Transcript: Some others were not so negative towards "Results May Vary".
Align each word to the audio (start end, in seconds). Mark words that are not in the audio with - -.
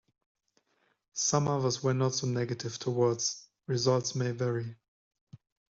Some 1.13 1.47
others 1.47 1.83
were 1.83 1.93
not 1.93 2.15
so 2.15 2.25
negative 2.25 2.79
towards 2.79 3.45
"Results 3.67 4.15
May 4.15 4.31
Vary". 4.31 4.75